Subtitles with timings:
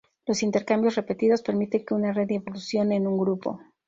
[0.25, 3.59] Los intercambios repetidos permiten que una red evolucione en un grupo.